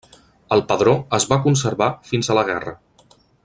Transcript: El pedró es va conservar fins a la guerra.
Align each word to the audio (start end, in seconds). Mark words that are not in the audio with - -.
El 0.55 0.63
pedró 0.71 0.95
es 1.17 1.27
va 1.33 1.39
conservar 1.45 1.91
fins 2.13 2.31
a 2.35 2.39
la 2.41 2.45
guerra. 2.51 2.75